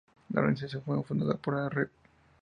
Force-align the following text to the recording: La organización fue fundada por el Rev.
La 0.29 0.39
organización 0.39 0.81
fue 0.83 1.03
fundada 1.03 1.35
por 1.35 1.59
el 1.59 1.69
Rev. 1.69 1.91